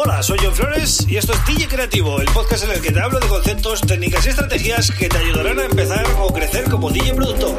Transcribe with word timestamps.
Hola, 0.00 0.22
soy 0.22 0.38
John 0.40 0.54
Flores 0.54 1.04
y 1.08 1.16
esto 1.16 1.32
es 1.32 1.44
DJ 1.44 1.66
Creativo, 1.66 2.20
el 2.20 2.28
podcast 2.28 2.62
en 2.62 2.70
el 2.70 2.80
que 2.80 2.92
te 2.92 3.00
hablo 3.00 3.18
de 3.18 3.26
conceptos, 3.26 3.80
técnicas 3.80 4.24
y 4.26 4.28
estrategias 4.28 4.92
que 4.92 5.08
te 5.08 5.18
ayudarán 5.18 5.58
a 5.58 5.64
empezar 5.64 6.06
o 6.20 6.32
crecer 6.32 6.70
como 6.70 6.88
DJ 6.88 7.14
productor. 7.14 7.58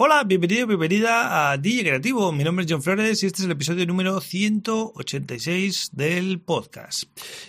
Hola, 0.00 0.24
bienvenido, 0.24 0.66
bienvenida 0.66 1.50
a 1.50 1.58
DJ 1.58 1.82
Creativo. 1.82 2.32
Mi 2.32 2.44
nombre 2.44 2.64
es 2.64 2.72
John 2.72 2.82
Flores 2.82 3.22
y 3.22 3.26
este 3.26 3.42
es 3.42 3.46
el 3.46 3.50
episodio 3.50 3.84
número 3.84 4.20
186 4.20 5.90
del 5.92 6.40
podcast. 6.40 7.02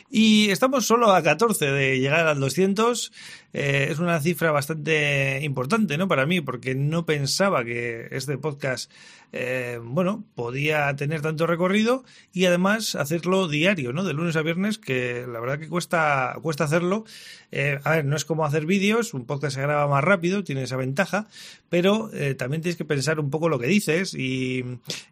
Y 0.10 0.50
estamos 0.50 0.86
solo 0.86 1.14
a 1.14 1.24
14 1.24 1.68
de 1.68 2.00
llegar 2.00 2.28
al 2.28 2.40
200 2.40 3.12
eh, 3.54 3.88
es 3.90 4.00
una 4.00 4.20
cifra 4.20 4.52
bastante 4.52 5.40
importante, 5.44 5.98
¿no? 5.98 6.08
Para 6.08 6.26
mí, 6.26 6.42
porque 6.42 6.76
no 6.76 7.06
pensaba 7.06 7.64
que 7.64 8.08
este 8.12 8.38
podcast, 8.38 8.92
eh, 9.32 9.80
bueno, 9.84 10.24
podía 10.36 10.96
tener 10.96 11.22
tanto 11.22 11.48
recorrido 11.48 12.04
y 12.32 12.46
además 12.46 12.96
hacerlo 12.96 13.48
diario, 13.48 13.94
¿no? 13.94 14.04
De 14.04 14.14
lunes 14.14 14.36
a 14.36 14.42
viernes, 14.42 14.78
que 14.78 15.26
la 15.28 15.40
verdad 15.40 15.60
que 15.60 15.68
cuesta, 15.68 16.38
cuesta 16.42 16.66
hacerlo. 16.66 17.06
Eh, 17.52 17.80
a 17.84 17.92
ver, 17.92 18.06
no 18.06 18.16
es 18.16 18.26
como 18.26 18.46
hacer 18.46 18.66
vídeos, 18.66 19.14
un 19.14 19.26
podcast 19.26 19.56
se 19.56 19.62
graba 19.62 19.88
más 19.88 20.04
rápido, 20.04 20.44
tiene 20.44 20.64
esa 20.64 20.78
ventaja, 20.78 21.28
pero 21.70 22.12
también 22.38 22.62
tienes 22.62 22.78
que 22.78 22.86
pensar 22.86 23.20
un 23.20 23.30
poco 23.30 23.50
lo 23.50 23.60
que 23.60 23.68
dices 23.68 24.14
y, 24.14 24.64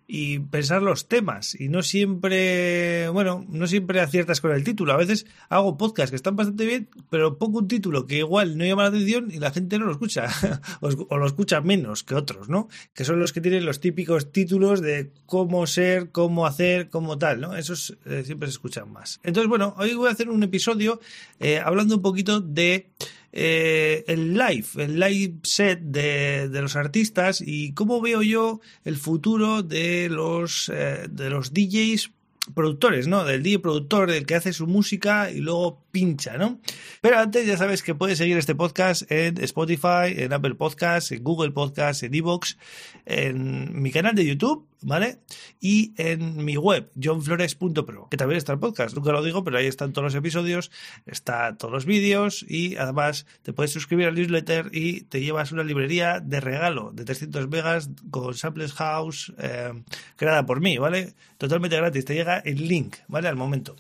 y 0.08 0.40
pensar 0.40 0.82
los 0.82 1.08
temas. 1.08 1.60
Y 1.60 1.70
no 1.70 1.82
siempre, 1.84 3.10
bueno, 3.10 3.46
no 3.50 3.68
siempre 3.68 4.00
aciertas 4.00 4.42
con 4.42 4.52
el 4.52 4.64
título. 4.64 4.94
A 4.94 4.98
veces 4.98 5.26
hago 5.50 5.78
podcasts 5.78 6.12
que 6.12 6.16
están 6.16 6.36
bastante 6.36 6.66
bien, 6.66 6.90
pero 7.10 7.38
pongo 7.38 7.60
un 7.60 7.68
título 7.68 8.06
que 8.06 8.27
igual 8.28 8.58
no 8.58 8.66
llama 8.66 8.84
la 8.84 8.90
atención 8.90 9.32
y 9.32 9.40
la 9.40 9.52
gente 9.52 9.80
no 9.80 9.86
lo 9.86 9.92
escucha, 9.94 10.28
o 10.82 11.18
lo 11.18 11.26
escucha 11.26 11.62
menos 11.62 12.04
que 12.04 12.16
otros, 12.16 12.50
¿no? 12.50 12.68
Que 12.94 13.06
son 13.06 13.20
los 13.20 13.34
que 13.34 13.42
tienen 13.42 13.66
los 13.66 13.80
típicos 13.80 14.32
títulos 14.32 14.82
de 14.82 15.12
cómo 15.26 15.66
ser, 15.66 16.12
cómo 16.12 16.46
hacer, 16.46 16.90
cómo 16.90 17.18
tal, 17.18 17.42
¿no? 17.42 17.56
Esos 17.56 17.98
eh, 18.06 18.24
siempre 18.26 18.48
se 18.48 18.52
escuchan 18.52 18.92
más. 18.92 19.20
Entonces, 19.24 19.50
bueno, 19.50 19.74
hoy 19.78 19.94
voy 19.96 20.10
a 20.10 20.12
hacer 20.12 20.30
un 20.30 20.44
episodio 20.44 21.00
eh, 21.40 21.60
hablando 21.60 21.96
un 21.96 22.02
poquito 22.02 22.42
de 22.42 22.92
eh, 23.32 24.04
el 24.08 24.34
live, 24.34 24.68
el 24.78 25.00
live 25.00 25.36
set 25.44 25.80
de, 25.82 26.50
de, 26.50 26.62
los 26.62 26.76
artistas 26.76 27.42
y 27.46 27.74
cómo 27.74 28.02
veo 28.02 28.22
yo 28.22 28.60
el 28.84 28.98
futuro 28.98 29.64
de 29.64 30.10
los, 30.10 30.68
de 30.68 31.30
los 31.30 31.54
DJs 31.54 32.12
productores, 32.54 33.08
¿no? 33.08 33.26
Del 33.26 33.44
DJ 33.44 33.60
productor, 33.60 34.12
del 34.12 34.26
que 34.26 34.36
hace 34.36 34.54
su 34.54 34.68
música 34.68 35.32
y 35.32 35.40
luego 35.40 35.84
pincha, 35.92 36.38
¿no? 36.38 36.60
Pero 37.02 37.20
antes 37.20 37.46
ya 37.46 37.58
sabes 37.58 37.84
que 37.84 37.96
puedes 37.96 38.18
seguir 38.18 38.38
este 38.38 38.56
podcast 38.56 39.10
en 39.12 39.42
Spotify, 39.44 40.14
en 40.16 40.34
Apple 40.34 40.56
Podcasts, 40.56 41.12
en 41.12 41.24
Google 41.24 41.52
Podcasts, 41.52 42.04
en 42.04 42.14
Evox, 42.14 42.58
en 43.06 43.82
mi 43.82 43.92
canal 43.92 44.16
de 44.16 44.26
YouTube, 44.26 44.68
¿vale? 44.82 45.20
Y 45.60 45.94
en 45.98 46.44
mi 46.44 46.58
web, 46.58 46.90
johnflores.pro, 47.02 48.08
que 48.10 48.18
también 48.18 48.38
está 48.38 48.54
el 48.54 48.60
podcast, 48.60 48.96
nunca 48.96 49.12
lo 49.12 49.24
digo, 49.24 49.44
pero 49.44 49.58
ahí 49.58 49.66
están 49.66 49.94
todos 49.94 50.06
los 50.06 50.16
episodios, 50.16 50.72
están 51.06 51.58
todos 51.58 51.74
los 51.74 51.86
vídeos 51.86 52.46
y 52.48 52.78
además 52.78 53.26
te 53.44 53.54
puedes 53.54 53.72
suscribir 53.72 54.08
al 54.08 54.16
newsletter 54.16 54.70
y 54.72 55.02
te 55.02 55.22
llevas 55.22 55.52
una 55.52 55.64
librería 55.64 56.20
de 56.20 56.40
regalo 56.40 56.92
de 56.94 57.06
300 57.06 57.48
megas 57.50 57.90
con 58.12 58.34
Samples 58.34 58.74
House 58.74 59.34
eh, 59.38 59.74
creada 60.16 60.46
por 60.46 60.62
mí, 60.62 60.78
¿vale? 60.78 61.14
Totalmente 61.38 61.78
gratis, 61.78 62.06
te 62.06 62.14
llega 62.14 62.40
el 62.40 62.68
link, 62.68 62.96
¿vale? 63.08 63.28
Al 63.28 63.36
momento. 63.36 63.76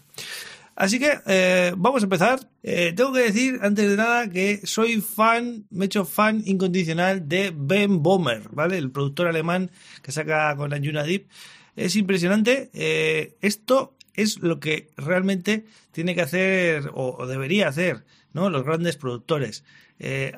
Así 0.77 0.99
que 0.99 1.11
eh, 1.25 1.73
vamos 1.75 2.03
a 2.03 2.05
empezar. 2.05 2.39
Eh, 2.61 2.93
tengo 2.95 3.11
que 3.11 3.21
decir 3.21 3.57
antes 3.63 3.89
de 3.89 3.97
nada 3.97 4.29
que 4.29 4.61
soy 4.63 5.01
fan, 5.01 5.65
me 5.71 5.85
he 5.85 5.87
hecho 5.87 6.05
fan 6.05 6.43
incondicional 6.45 7.27
de 7.27 7.51
Ben 7.51 8.03
Bomer, 8.03 8.43
¿vale? 8.51 8.77
El 8.77 8.91
productor 8.91 9.25
alemán 9.25 9.71
que 10.03 10.11
saca 10.11 10.55
con 10.55 10.71
Anjuna 10.73 11.01
Deep. 11.01 11.29
Es 11.75 11.95
impresionante. 11.95 12.69
Eh, 12.75 13.37
esto 13.41 13.95
es 14.13 14.37
lo 14.43 14.59
que 14.59 14.91
realmente 14.97 15.65
tiene 15.91 16.13
que 16.13 16.21
hacer 16.21 16.91
o, 16.93 17.25
debería 17.25 17.69
hacer, 17.69 18.05
¿no? 18.33 18.51
Los 18.51 18.63
grandes 18.63 18.97
productores. 18.97 19.63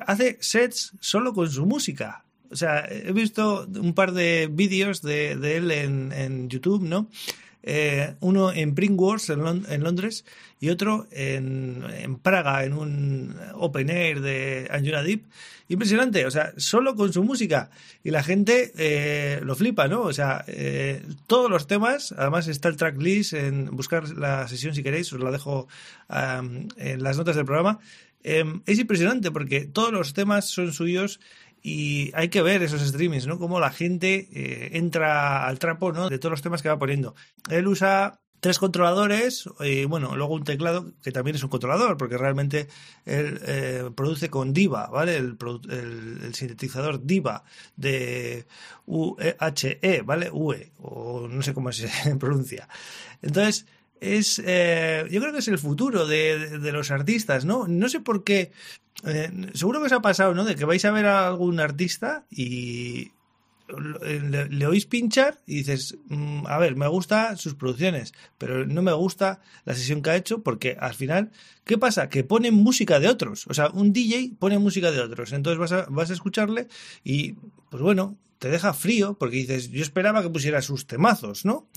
hace 0.06 0.38
sets 0.40 0.92
solo 1.00 1.34
con 1.34 1.50
su 1.50 1.66
música. 1.66 2.24
O 2.50 2.56
sea, 2.56 2.88
he 2.88 3.12
visto 3.12 3.66
un 3.66 3.92
par 3.92 4.12
de 4.12 4.48
vídeos 4.50 5.02
de, 5.02 5.32
él 5.32 5.70
en 5.70 6.48
YouTube, 6.48 6.82
¿no? 6.82 7.10
Eh, 7.62 8.14
uno 8.20 8.52
en 8.52 8.74
Pringworks 8.74 9.30
en, 9.30 9.66
en, 9.68 9.82
Londres 9.82 10.24
y 10.60 10.70
otro 10.70 11.06
en, 11.10 12.18
Praga, 12.22 12.64
en 12.64 12.72
un 12.72 13.36
open 13.54 13.90
air 13.90 14.20
de 14.20 14.68
Anjuna 14.70 15.02
Deep. 15.02 15.24
Impresionante, 15.68 16.26
o 16.26 16.30
sea, 16.30 16.52
solo 16.56 16.96
con 16.96 17.12
su 17.12 17.22
música. 17.22 17.70
Y 18.02 18.10
la 18.10 18.22
gente 18.22 18.72
eh, 18.76 19.40
lo 19.44 19.54
flipa, 19.54 19.86
¿no? 19.86 20.02
O 20.02 20.12
sea, 20.12 20.44
eh, 20.48 21.02
todos 21.26 21.48
los 21.48 21.66
temas, 21.66 22.12
además 22.16 22.48
está 22.48 22.68
el 22.68 22.76
tracklist, 22.76 23.34
en 23.34 23.66
buscar 23.76 24.08
la 24.08 24.48
sesión 24.48 24.74
si 24.74 24.82
queréis, 24.82 25.12
os 25.12 25.20
la 25.20 25.30
dejo 25.30 25.68
en 26.08 27.02
las 27.02 27.16
notas 27.16 27.36
del 27.36 27.44
programa. 27.44 27.78
Em, 28.22 28.60
es 28.66 28.78
impresionante 28.78 29.30
porque 29.30 29.64
todos 29.64 29.92
los 29.92 30.12
temas 30.12 30.46
son 30.46 30.72
suyos 30.72 31.20
y 31.62 32.10
hay 32.14 32.28
que 32.28 32.42
ver 32.42 32.62
esos 32.62 32.80
streamings, 32.80 33.26
¿no? 33.26 33.38
Cómo 33.38 33.60
la 33.60 33.70
gente 33.70 34.28
eh, 34.32 34.70
entra 34.72 35.46
al 35.46 35.58
trapo, 35.58 35.92
¿no? 35.92 36.08
De 36.08 36.18
todos 36.18 36.30
los 36.30 36.42
temas 36.42 36.62
que 36.62 36.68
va 36.68 36.78
poniendo. 36.78 37.14
Él 37.50 37.66
usa 37.68 38.20
tres 38.40 38.58
controladores 38.58 39.48
y 39.60 39.84
bueno, 39.84 40.16
luego 40.16 40.34
un 40.34 40.44
teclado 40.44 40.92
que 41.02 41.12
también 41.12 41.36
es 41.36 41.42
un 41.42 41.50
controlador, 41.50 41.96
porque 41.96 42.16
realmente 42.16 42.68
él 43.04 43.38
eh, 43.46 43.90
produce 43.94 44.30
con 44.30 44.52
Diva, 44.52 44.86
¿vale? 44.88 45.16
El, 45.16 45.36
el, 45.68 46.34
sintetizador 46.34 47.04
Diva 47.04 47.44
de 47.76 48.46
UHE, 48.86 50.02
¿vale? 50.04 50.30
UE, 50.32 50.72
o 50.78 51.28
no 51.28 51.42
sé 51.42 51.52
cómo 51.52 51.70
se 51.72 51.90
pronuncia. 52.18 52.68
Entonces, 53.20 53.66
es, 54.00 54.42
eh, 54.44 55.06
yo 55.10 55.20
creo 55.20 55.32
que 55.32 55.38
es 55.40 55.48
el 55.48 55.58
futuro 55.58 56.06
de, 56.06 56.58
de, 56.58 56.72
los 56.72 56.90
artistas, 56.90 57.44
¿no? 57.44 57.68
No 57.68 57.88
sé 57.88 58.00
por 58.00 58.24
qué, 58.24 58.50
eh, 59.04 59.30
seguro 59.54 59.80
que 59.80 59.86
os 59.86 59.92
ha 59.92 60.00
pasado, 60.00 60.34
¿no? 60.34 60.44
De 60.44 60.56
que 60.56 60.64
vais 60.64 60.84
a 60.84 60.90
ver 60.90 61.06
a 61.06 61.28
algún 61.28 61.60
artista 61.60 62.24
y 62.30 63.12
le, 63.78 64.48
le, 64.48 64.66
oís 64.66 64.86
pinchar 64.86 65.38
y 65.46 65.56
dices, 65.56 65.98
mm, 66.08 66.46
a 66.46 66.58
ver, 66.58 66.76
me 66.76 66.88
gustan 66.88 67.36
sus 67.36 67.54
producciones, 67.54 68.12
pero 68.38 68.66
no 68.66 68.82
me 68.82 68.92
gusta 68.92 69.40
la 69.64 69.74
sesión 69.74 70.02
que 70.02 70.10
ha 70.10 70.16
hecho 70.16 70.42
porque 70.42 70.76
al 70.80 70.94
final, 70.94 71.30
¿qué 71.64 71.78
pasa? 71.78 72.08
Que 72.08 72.24
ponen 72.24 72.54
música 72.54 73.00
de 73.00 73.08
otros, 73.08 73.46
o 73.46 73.54
sea, 73.54 73.68
un 73.70 73.92
DJ 73.92 74.32
pone 74.38 74.58
música 74.58 74.90
de 74.90 75.00
otros, 75.00 75.32
entonces 75.32 75.58
vas 75.58 75.72
a, 75.72 75.86
vas 75.90 76.10
a 76.10 76.14
escucharle 76.14 76.68
y, 77.04 77.34
pues 77.70 77.82
bueno, 77.82 78.16
te 78.40 78.48
deja 78.48 78.72
frío 78.72 79.16
porque 79.18 79.36
dices, 79.36 79.70
yo 79.70 79.82
esperaba 79.82 80.22
que 80.22 80.30
pusiera 80.30 80.62
sus 80.62 80.86
temazos, 80.86 81.44
¿no? 81.44 81.68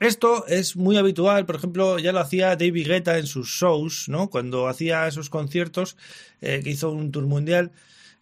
Esto 0.00 0.46
es 0.46 0.74
muy 0.74 0.96
habitual, 0.96 1.44
por 1.44 1.56
ejemplo, 1.56 1.98
ya 1.98 2.10
lo 2.10 2.20
hacía 2.20 2.56
David 2.56 2.88
Guetta 2.88 3.18
en 3.18 3.26
sus 3.26 3.48
shows, 3.48 4.08
¿no? 4.08 4.30
Cuando 4.30 4.66
hacía 4.66 5.06
esos 5.06 5.28
conciertos 5.28 5.98
eh, 6.40 6.62
que 6.64 6.70
hizo 6.70 6.90
un 6.90 7.12
tour 7.12 7.26
mundial 7.26 7.70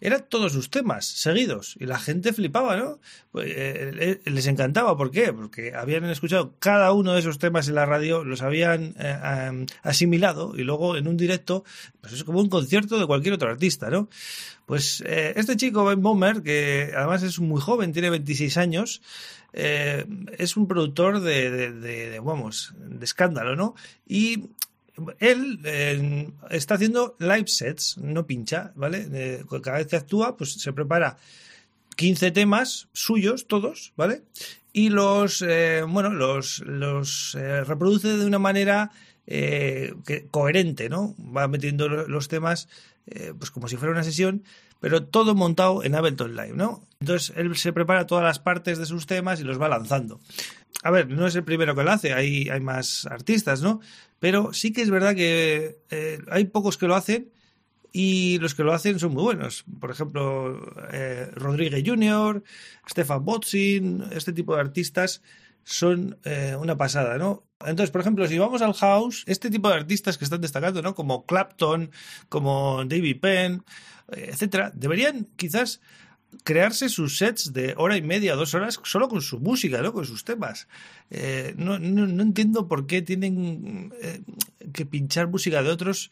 eran 0.05 0.27
todos 0.29 0.53
sus 0.53 0.69
temas 0.69 1.07
seguidos 1.07 1.77
y 1.81 1.87
la 1.87 1.99
gente 1.99 2.35
flipaba, 2.35 2.77
¿no? 2.77 3.01
Pues, 3.33 3.47
eh, 3.49 4.21
eh, 4.25 4.31
les 4.31 4.47
encantaba, 4.47 4.99
¿por 4.99 5.11
qué? 5.11 5.33
Porque 5.33 5.75
habían 5.75 6.05
escuchado 6.05 6.55
cada 6.59 6.93
uno 6.93 7.15
de 7.15 7.21
esos 7.21 7.39
temas 7.39 7.69
en 7.69 7.77
la 7.77 7.87
radio, 7.87 8.23
los 8.23 8.43
habían 8.43 8.95
eh, 8.99 9.67
asimilado 9.83 10.53
y 10.57 10.63
luego 10.63 10.99
en 10.99 11.09
un 11.09 11.17
directo, 11.17 11.65
pues 12.03 12.13
es 12.13 12.23
como 12.23 12.41
un 12.41 12.51
concierto 12.51 12.99
de 12.99 13.07
cualquier 13.07 13.33
otro 13.33 13.49
artista, 13.49 13.89
¿no? 13.89 14.11
Pues 14.67 15.03
este 15.07 15.57
chico, 15.57 15.85
Ben 15.85 16.03
Bomber, 16.03 16.43
que 16.43 16.93
además 16.97 17.23
es 17.23 17.39
muy 17.39 17.61
joven, 17.61 17.93
tiene 17.93 18.09
26 18.09 18.57
años, 18.57 19.03
es 19.53 20.57
un 20.57 20.67
productor 20.67 21.21
de, 21.21 22.19
vamos, 22.25 22.73
de 22.79 23.05
escándalo, 23.05 23.57
¿no? 23.57 23.75
Y 24.07 24.49
él 25.19 25.61
eh, 25.65 26.31
está 26.51 26.75
haciendo 26.75 27.17
live 27.19 27.47
sets, 27.47 27.99
no 27.99 28.27
pincha, 28.27 28.73
¿vale? 28.75 29.07
Eh, 29.13 29.45
cada 29.63 29.79
vez 29.79 29.87
que 29.89 29.97
actúa, 29.97 30.37
pues 30.37 30.53
se 30.55 30.73
prepara 30.73 31.17
15 31.97 32.31
temas 32.31 32.89
suyos, 32.93 33.47
todos, 33.47 33.93
¿vale? 33.97 34.23
Y 34.73 34.89
los, 34.91 35.43
eh, 35.43 35.85
bueno, 35.87 36.11
los, 36.11 36.61
los 36.61 37.35
reproduce 37.35 38.17
de 38.17 38.27
una 38.27 38.39
manera 38.39 38.91
coherente, 40.31 40.89
¿no? 40.89 41.15
Va 41.19 41.49
metiendo 41.49 41.89
los 41.89 42.29
temas, 42.29 42.69
pues 43.39 43.51
como 43.51 43.69
si 43.69 43.77
fuera 43.77 43.93
una 43.93 44.05
sesión, 44.05 44.43
pero 44.81 45.05
todo 45.05 45.35
montado 45.35 45.83
en 45.83 45.95
Ableton 45.95 46.37
Live, 46.37 46.53
¿no? 46.55 46.83
Entonces 47.01 47.33
él 47.37 47.57
se 47.57 47.73
prepara 47.73 48.07
todas 48.07 48.25
las 48.25 48.39
partes 48.39 48.79
de 48.79 48.85
sus 48.85 49.07
temas 49.07 49.41
y 49.41 49.45
los 49.45 49.59
va 49.59 49.69
lanzando. 49.69 50.21
A 50.83 50.91
ver, 50.91 51.09
no 51.09 51.27
es 51.27 51.35
el 51.35 51.45
primero 51.45 51.75
que 51.75 51.83
lo 51.83 51.91
hace, 51.91 52.13
hay, 52.13 52.49
hay 52.49 52.61
más 52.61 53.07
artistas, 53.07 53.63
¿no? 53.63 53.81
Pero 54.19 54.53
sí 54.53 54.73
que 54.73 54.83
es 54.83 54.91
verdad 54.91 55.15
que 55.15 55.79
eh, 55.91 56.19
hay 56.31 56.45
pocos 56.45 56.77
que 56.77 56.87
lo 56.87 56.95
hacen 56.95 57.31
y 57.93 58.39
los 58.41 58.55
que 58.55 58.65
lo 58.65 58.75
hacen 58.75 58.99
son 58.99 59.15
muy 59.15 59.23
buenos. 59.23 59.65
Por 59.81 59.91
ejemplo, 59.91 60.61
eh, 60.93 61.31
Rodríguez 61.35 61.83
Jr., 61.87 62.43
Stefan 62.91 63.25
Botzin, 63.25 64.05
este 64.11 64.33
tipo 64.33 64.55
de 64.55 64.61
artistas 64.61 65.23
son 65.63 66.19
eh, 66.25 66.57
una 66.59 66.77
pasada, 66.77 67.19
¿no? 67.19 67.45
Entonces, 67.61 67.91
por 67.91 68.01
ejemplo, 68.01 68.27
si 68.27 68.37
vamos 68.37 68.63
al 68.63 68.75
house, 68.75 69.25
este 69.27 69.49
tipo 69.49 69.69
de 69.69 69.77
artistas 69.77 70.19
que 70.19 70.25
están 70.25 70.41
destacando, 70.41 70.83
¿no? 70.83 70.95
Como 70.95 71.25
Clapton, 71.25 71.91
como 72.29 72.85
David 72.85 73.21
Penn, 73.21 73.65
eh, 74.13 74.31
etcétera, 74.33 74.71
deberían 74.75 75.29
quizás 75.37 75.81
crearse 76.43 76.89
sus 76.89 77.19
sets 77.19 77.53
de 77.53 77.75
hora 77.77 77.97
y 77.97 78.03
media, 78.03 78.35
dos 78.35 78.55
horas, 78.55 78.81
solo 78.83 79.09
con 79.09 79.23
su 79.23 79.41
música, 79.41 79.81
¿no? 79.83 79.93
Con 79.93 80.05
sus 80.05 80.25
temas. 80.25 80.69
Eh, 81.11 81.55
no, 81.57 81.79
no, 81.79 82.23
entiendo 82.23 82.67
por 82.67 82.87
qué 82.87 83.03
tienen 83.03 83.93
eh, 84.03 84.21
que 84.73 84.87
pinchar 84.87 85.29
música 85.29 85.63
de 85.63 85.71
otros, 85.71 86.11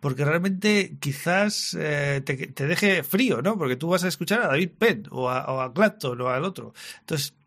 porque 0.00 0.24
realmente 0.24 0.96
quizás 1.00 1.70
te, 1.70 2.20
te, 2.20 2.66
deje 2.66 3.02
frío, 3.02 3.40
¿no? 3.40 3.56
Porque 3.56 3.76
tú 3.76 3.88
vas 3.88 4.04
a 4.04 4.08
escuchar 4.08 4.42
a 4.42 4.48
David 4.48 4.70
Penn 4.78 5.08
o 5.10 5.30
a, 5.30 5.46
o 5.52 5.60
a 5.60 5.72
Clapton 5.72 6.20
o 6.20 6.28
al 6.28 6.44
otro. 6.44 6.74
Entonces, 7.00 7.32
eh, 7.32 7.43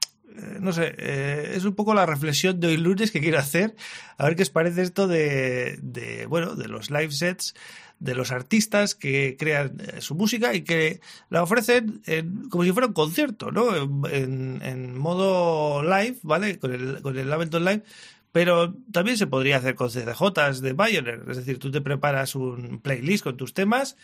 no 0.59 0.73
sé, 0.73 0.95
eh, 0.97 1.53
es 1.55 1.65
un 1.65 1.75
poco 1.75 1.93
la 1.93 2.05
reflexión 2.05 2.59
de 2.59 2.67
hoy 2.67 2.77
lunes 2.77 3.11
que 3.11 3.19
quiero 3.19 3.39
hacer. 3.39 3.75
A 4.17 4.25
ver 4.25 4.35
qué 4.35 4.43
os 4.43 4.49
parece 4.49 4.81
esto 4.81 5.07
de, 5.07 5.79
de 5.81 6.25
bueno, 6.25 6.55
de 6.55 6.67
los 6.67 6.89
live 6.91 7.11
sets, 7.11 7.55
de 7.99 8.15
los 8.15 8.31
artistas 8.31 8.95
que 8.95 9.35
crean 9.39 9.77
eh, 9.79 10.01
su 10.01 10.15
música 10.15 10.53
y 10.53 10.61
que 10.61 11.01
la 11.29 11.43
ofrecen 11.43 12.01
como 12.49 12.63
si 12.63 12.71
fuera 12.71 12.87
un 12.87 12.93
concierto, 12.93 13.51
¿no? 13.51 13.75
En, 14.09 14.61
en, 14.63 14.97
modo 14.97 15.81
live, 15.83 16.17
¿vale? 16.23 16.59
Con 16.59 16.73
el, 16.73 17.01
con 17.01 17.17
el 17.17 17.31
Ableton 17.31 17.65
Live. 17.65 17.83
Pero 18.31 18.73
también 18.91 19.17
se 19.17 19.27
podría 19.27 19.57
hacer 19.57 19.75
con 19.75 19.89
CDJs 19.89 20.61
de 20.61 20.75
Pioneer, 20.75 21.23
es 21.29 21.37
decir, 21.37 21.59
tú 21.59 21.71
te 21.71 21.81
preparas 21.81 22.35
un 22.35 22.79
playlist 22.79 23.23
con 23.23 23.37
tus 23.37 23.53
temas 23.53 23.95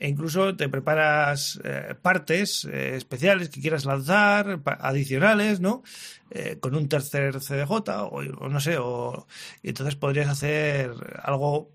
e 0.00 0.08
incluso 0.08 0.56
te 0.56 0.68
preparas 0.68 1.60
eh, 1.62 1.94
partes 2.00 2.64
eh, 2.64 2.96
especiales 2.96 3.50
que 3.50 3.60
quieras 3.60 3.84
lanzar, 3.84 4.60
adicionales, 4.64 5.60
¿no? 5.60 5.82
Eh, 6.30 6.56
con 6.58 6.74
un 6.74 6.88
tercer 6.88 7.38
CDJ 7.40 7.70
o, 8.10 8.22
no 8.22 8.60
sé, 8.60 8.78
o 8.78 9.26
entonces 9.62 9.96
podrías 9.96 10.28
hacer 10.28 10.92
algo 11.22 11.70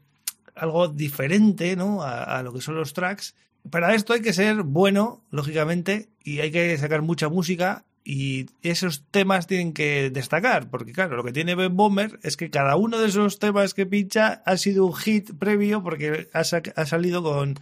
algo 0.55 0.87
diferente, 0.87 1.75
¿no? 1.75 2.01
A, 2.01 2.41
lo 2.41 2.53
que 2.53 2.61
son 2.61 2.75
los 2.75 2.93
tracks. 2.93 3.35
Para 3.69 3.93
esto 3.93 4.13
hay 4.13 4.21
que 4.21 4.33
ser 4.33 4.63
bueno, 4.63 5.21
lógicamente, 5.29 6.09
y 6.23 6.39
hay 6.39 6.51
que 6.51 6.77
sacar 6.77 7.01
mucha 7.01 7.29
música 7.29 7.83
y 8.07 8.45
esos 8.61 9.03
temas 9.09 9.47
tienen 9.47 9.73
que 9.73 10.11
destacar, 10.11 10.69
porque 10.69 10.93
claro, 10.93 11.17
lo 11.17 11.23
que 11.23 11.33
tiene 11.33 11.55
Ben 11.55 11.75
Bomber 11.75 12.19
es 12.21 12.37
que 12.37 12.51
cada 12.51 12.75
uno 12.75 12.99
de 12.99 13.07
esos 13.07 13.39
temas 13.39 13.73
que 13.73 13.87
pincha 13.87 14.43
ha 14.45 14.57
sido 14.57 14.85
un 14.85 14.95
hit 14.95 15.31
previo 15.39 15.81
porque 15.81 16.29
ha, 16.31 16.41
ha 16.41 16.85
salido 16.85 17.23
con, 17.23 17.59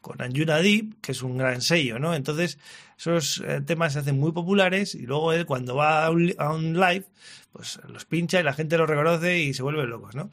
con 0.00 0.22
Anjuna 0.22 0.58
Deep, 0.58 1.00
que 1.02 1.12
es 1.12 1.22
un 1.22 1.36
gran 1.36 1.60
sello, 1.60 1.98
¿no? 1.98 2.14
Entonces, 2.14 2.58
esos 2.98 3.42
eh, 3.46 3.60
temas 3.60 3.92
se 3.92 3.98
hacen 3.98 4.18
muy 4.18 4.32
populares 4.32 4.94
y 4.94 5.06
luego 5.06 5.34
él 5.34 5.44
cuando 5.44 5.76
va 5.76 6.06
a 6.06 6.10
un, 6.10 6.72
live, 6.72 7.04
pues 7.52 7.78
los 7.86 8.06
pincha 8.06 8.40
y 8.40 8.42
la 8.42 8.54
gente 8.54 8.78
los 8.78 8.88
reconoce 8.88 9.40
y 9.40 9.52
se 9.52 9.62
vuelven 9.62 9.90
locos, 9.90 10.14
¿no? 10.14 10.30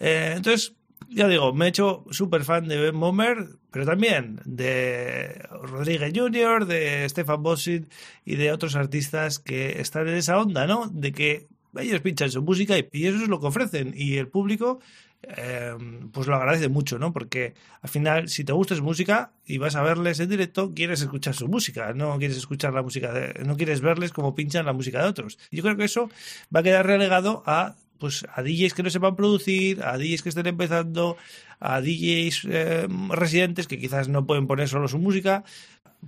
Eh, 0.00 0.34
entonces, 0.36 0.74
ya 1.08 1.28
digo, 1.28 1.52
me 1.52 1.66
he 1.66 1.68
hecho 1.68 2.04
súper 2.10 2.44
fan 2.44 2.68
de 2.68 2.80
Ben 2.80 2.98
Bomber, 2.98 3.48
pero 3.70 3.86
también 3.86 4.40
de 4.44 5.46
Rodríguez 5.62 6.12
Jr., 6.14 6.66
de 6.66 7.08
Stefan 7.08 7.42
Bossit 7.42 7.90
y 8.24 8.36
de 8.36 8.52
otros 8.52 8.76
artistas 8.76 9.38
que 9.38 9.80
están 9.80 10.08
en 10.08 10.14
esa 10.14 10.38
onda, 10.38 10.66
¿no? 10.66 10.88
De 10.88 11.12
que 11.12 11.48
ellos 11.78 12.00
pinchan 12.00 12.30
su 12.30 12.42
música 12.42 12.76
y 12.78 13.06
eso 13.06 13.22
es 13.22 13.28
lo 13.28 13.40
que 13.40 13.46
ofrecen 13.46 13.92
y 13.96 14.16
el 14.16 14.28
público 14.28 14.80
Em, 15.20 16.10
pues 16.12 16.28
lo 16.28 16.36
agradece 16.36 16.68
mucho, 16.68 16.98
¿no? 16.98 17.12
Porque 17.12 17.54
al 17.82 17.90
final, 17.90 18.28
si 18.28 18.44
te 18.44 18.52
gusta 18.52 18.76
su 18.76 18.84
música 18.84 19.32
y 19.44 19.58
vas 19.58 19.74
a 19.74 19.82
verles 19.82 20.20
en 20.20 20.30
directo, 20.30 20.72
quieres 20.74 21.02
escuchar 21.02 21.34
su 21.34 21.48
música, 21.48 21.92
no 21.92 22.18
quieres 22.18 22.36
escuchar 22.36 22.72
la 22.72 22.82
música, 22.82 23.12
de, 23.12 23.44
no 23.44 23.56
quieres 23.56 23.80
verles 23.80 24.12
como 24.12 24.36
pinchan 24.36 24.64
la 24.64 24.72
música 24.72 25.02
de 25.02 25.08
otros. 25.08 25.38
Yo 25.50 25.62
creo 25.64 25.76
que 25.76 25.84
eso 25.84 26.08
va 26.54 26.60
a 26.60 26.62
quedar 26.62 26.86
relegado 26.86 27.42
a 27.46 27.74
pues 27.98 28.24
a 28.32 28.42
DJs 28.42 28.74
que 28.74 28.82
no 28.82 28.90
sepan 28.90 29.16
producir, 29.16 29.82
a 29.82 29.98
DJs 29.98 30.22
que 30.22 30.28
estén 30.30 30.46
empezando, 30.46 31.16
a 31.60 31.80
DJs 31.80 32.46
em, 32.46 33.10
residentes 33.10 33.66
que 33.66 33.78
quizás 33.78 34.08
no 34.08 34.26
pueden 34.26 34.46
poner 34.46 34.68
solo 34.68 34.88
su 34.88 34.98
música, 34.98 35.44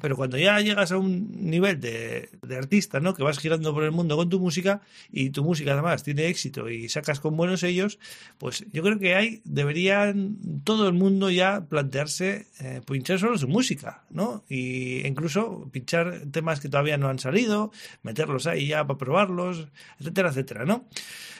pero 0.01 0.17
cuando 0.17 0.39
ya 0.39 0.61
llegas 0.61 0.93
a 0.93 0.99
un 0.99 1.51
nivel 1.51 1.81
de, 1.81 2.31
de, 2.43 2.57
artista, 2.57 3.01
¿no? 3.01 3.15
Que 3.15 3.23
vas 3.23 3.39
girando 3.39 3.75
por 3.75 3.85
el 3.85 3.91
mundo 3.91 4.17
con 4.17 4.29
tu 4.29 4.39
música 4.39 4.83
y 5.11 5.31
tu 5.31 5.43
música 5.43 5.73
además 5.73 6.03
tiene 6.03 6.27
éxito 6.27 6.69
y 6.71 6.89
sacas 6.89 7.21
con 7.21 7.37
buenos 7.37 7.61
sellos, 7.61 7.99
pues 8.39 8.65
yo 8.73 8.83
creo 8.83 8.99
que 8.99 9.15
hay, 9.15 9.43
deberían 9.45 10.37
todo 10.65 10.87
el 10.87 10.95
mundo 10.95 11.31
ya 11.31 11.67
plantearse 11.69 12.47
eh, 12.61 12.81
pinchar 12.87 13.19
solo 13.19 13.37
su 13.37 13.49
música, 13.49 14.05
¿no? 14.11 14.45
Y 14.49 15.07
incluso 15.07 15.69
pinchar 15.73 16.23
temas 16.31 16.61
que 16.61 16.69
todavía 16.69 16.97
no 16.97 17.09
han 17.09 17.19
salido, 17.19 17.73
meterlos 18.03 18.47
ahí 18.47 18.69
ya 18.69 18.87
para 18.87 18.99
probarlos, 18.99 19.69
etcétera, 19.99 20.31
etcétera, 20.31 20.65
¿no? 20.65 20.87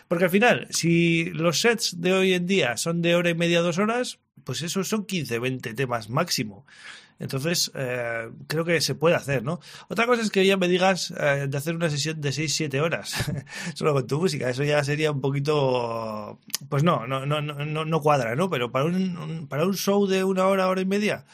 Porque 0.09 0.25
al 0.25 0.31
final, 0.31 0.67
si 0.71 1.27
los 1.27 1.61
sets 1.61 2.01
de 2.01 2.13
hoy 2.13 2.33
en 2.33 2.47
día 2.47 2.77
son 2.77 3.01
de 3.01 3.15
hora 3.15 3.31
y 3.31 3.35
media, 3.35 3.61
dos 3.61 3.79
horas, 3.79 4.19
pues 4.45 4.63
esos 4.63 4.89
son 4.89 5.05
15, 5.05 5.39
20 5.39 5.75
temas 5.75 6.09
máximo. 6.09 6.67
Entonces, 7.19 7.71
eh, 7.75 8.31
creo 8.47 8.65
que 8.65 8.81
se 8.81 8.95
puede 8.95 9.15
hacer, 9.15 9.43
¿no? 9.43 9.61
Otra 9.89 10.07
cosa 10.07 10.23
es 10.23 10.31
que 10.31 10.47
ya 10.47 10.57
me 10.57 10.69
digas 10.69 11.13
eh, 11.21 11.47
de 11.49 11.59
hacer 11.59 11.77
una 11.77 11.91
sesión 11.91 12.19
de 12.21 12.31
6-7 12.31 12.81
horas 12.81 13.15
solo 13.75 13.93
con 13.93 14.07
tu 14.07 14.19
música. 14.19 14.49
Eso 14.49 14.65
ya 14.65 14.83
sería 14.83 15.13
un 15.13 15.21
poquito. 15.21 16.39
Pues 16.71 16.83
no, 16.83 17.07
no, 17.07 17.27
no, 17.27 17.43
no, 17.43 17.85
no 17.85 18.01
cuadra, 18.01 18.35
¿no? 18.37 18.49
Pero 18.49 18.73
para 18.73 18.87
un, 18.87 19.47
para 19.49 19.67
un 19.67 19.75
show 19.75 20.07
de 20.07 20.25
una 20.25 20.47
hora, 20.47 20.69
hora 20.69 20.81
y 20.81 20.87
media 20.87 21.27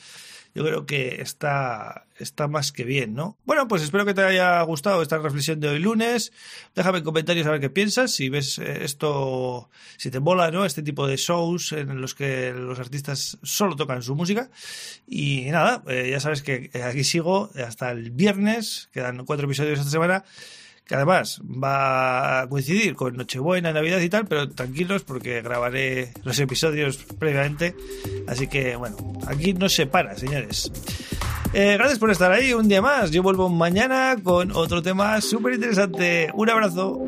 yo 0.57 0.65
creo 0.65 0.87
que 0.87 1.21
está, 1.21 2.07
está 2.19 2.49
más 2.49 2.73
que 2.73 2.85
bien, 2.85 3.13
¿no? 3.13 3.37
Bueno, 3.45 3.69
pues 3.69 3.83
espero 3.83 4.07
que 4.07 4.15
te 4.15 4.23
haya 4.23 4.63
gustado 4.63 5.03
esta 5.03 5.19
reflexión 5.19 5.61
de 5.61 5.69
hoy 5.69 5.79
lunes. 5.79 6.33
Déjame 6.75 6.99
en 6.99 7.05
comentarios 7.05 7.47
a 7.47 7.51
ver 7.51 7.61
qué 7.61 7.69
piensas, 7.69 8.13
si 8.13 8.31
ves 8.31 8.59
eh, 8.59 8.79
esto, 8.81 9.69
si 9.99 10.11
te 10.11 10.19
mola, 10.19 10.51
¿no? 10.51 10.65
Este 10.65 10.83
tipo 10.83 11.07
de 11.07 11.19
shows 11.19 11.73
en 11.73 12.01
los 12.01 12.15
que 12.15 12.55
los 12.55 12.81
artistas 12.81 13.37
solo 13.43 13.77
tocan 13.77 14.01
su 14.03 14.15
música. 14.15 14.49
Y 15.07 15.43
nada, 15.51 15.83
eh, 15.89 16.09
ya 16.11 16.21
sabes 16.21 16.41
que 16.41 16.71
aquí 16.83 17.05
sigo 17.05 17.51
hasta 17.63 17.91
el 17.91 18.11
viernes, 18.11 18.89
quedan 18.93 19.27
cuatro 19.27 19.45
episodios 19.45 19.79
esta 19.79 19.91
semana 19.91 20.25
que 20.87 20.95
además 20.95 21.41
va 21.43 22.43
a 22.43 22.49
coincidir 22.49 22.95
con 22.95 23.17
Nochebuena, 23.17 23.73
Navidad 23.73 23.99
y 24.01 24.09
tal, 24.09 24.27
pero 24.27 24.49
tranquilos 24.49 25.03
porque 25.03 25.43
grabaré 25.43 26.13
los 26.23 26.39
episodios 26.39 26.99
previamente. 27.19 27.75
Así 28.29 28.47
que 28.47 28.77
bueno, 28.77 28.97
aquí 29.27 29.53
no 29.53 29.69
se 29.69 29.87
para, 29.87 30.17
señores. 30.17 30.71
Eh, 31.53 31.75
gracias 31.77 31.99
por 31.99 32.11
estar 32.11 32.31
ahí 32.31 32.53
un 32.53 32.69
día 32.69 32.83
más. 32.83 33.11
Yo 33.11 33.23
vuelvo 33.23 33.49
mañana 33.49 34.17
con 34.23 34.53
otro 34.53 34.83
tema 34.83 35.21
súper 35.21 35.55
interesante. 35.55 36.31
Un 36.35 36.51
abrazo. 36.51 37.01